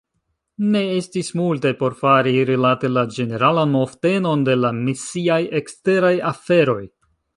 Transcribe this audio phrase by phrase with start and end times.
[0.75, 6.81] Ne estis multe por fari rilate la ĝeneralan movtenon de la misiaj eksteraj aferoj.